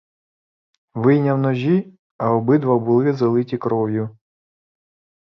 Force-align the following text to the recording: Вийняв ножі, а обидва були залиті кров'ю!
Вийняв 0.93 1.37
ножі, 1.37 1.93
а 2.17 2.29
обидва 2.31 2.79
були 2.79 3.13
залиті 3.13 3.57
кров'ю! 3.57 4.17